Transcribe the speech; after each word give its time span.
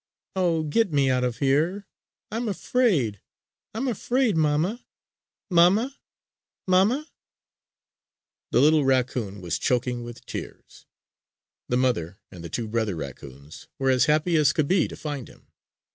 Oh, 0.35 0.63
get 0.63 0.91
me 0.91 1.11
out 1.11 1.23
of 1.23 1.37
here! 1.37 1.85
I'm 2.31 2.47
afraid! 2.49 3.21
I'm 3.75 3.87
afraid! 3.87 4.35
Mamma! 4.35 4.83
Mamma! 5.51 5.95
Mamma!" 6.67 7.07
The 8.49 8.61
little 8.61 8.83
raccoon 8.83 9.41
was 9.41 9.59
choking 9.59 10.01
with 10.01 10.25
tears! 10.25 10.87
The 11.69 11.77
mother 11.77 12.17
and 12.31 12.43
the 12.43 12.49
two 12.49 12.67
brother 12.67 12.95
raccoons 12.95 13.67
were 13.77 13.91
as 13.91 14.05
happy 14.05 14.37
as 14.37 14.53
could 14.53 14.67
be 14.67 14.87
to 14.87 14.95
find 14.95 15.27
him! 15.27 15.51